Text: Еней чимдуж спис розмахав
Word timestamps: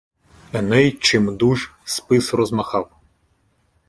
Еней 0.57 0.87
чимдуж 0.97 1.59
спис 1.93 2.27
розмахав 2.33 2.85